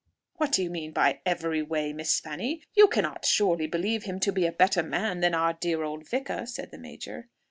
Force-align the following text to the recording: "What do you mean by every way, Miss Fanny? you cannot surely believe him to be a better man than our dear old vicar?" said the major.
"What 0.37 0.51
do 0.53 0.63
you 0.63 0.71
mean 0.71 0.93
by 0.93 1.19
every 1.27 1.61
way, 1.61 1.93
Miss 1.93 2.19
Fanny? 2.19 2.63
you 2.73 2.87
cannot 2.87 3.23
surely 3.23 3.67
believe 3.67 4.05
him 4.05 4.19
to 4.21 4.31
be 4.31 4.47
a 4.47 4.51
better 4.51 4.81
man 4.81 5.19
than 5.19 5.35
our 5.35 5.53
dear 5.53 5.83
old 5.83 6.09
vicar?" 6.09 6.47
said 6.47 6.71
the 6.71 6.79
major. 6.79 7.29